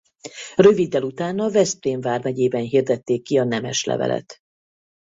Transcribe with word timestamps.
Röviddel 0.55 1.03
utána 1.03 1.49
Veszprém 1.51 2.01
vármegyében 2.01 2.63
hirdették 2.63 3.23
ki 3.23 3.37
a 3.37 3.43
nemeslevelet. 3.43 4.39